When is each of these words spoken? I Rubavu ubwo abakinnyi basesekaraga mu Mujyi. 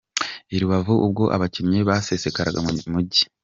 I 0.55 0.57
Rubavu 0.61 0.93
ubwo 1.05 1.23
abakinnyi 1.35 1.79
basesekaraga 1.89 2.59
mu 2.65 2.71
Mujyi. 2.91 3.23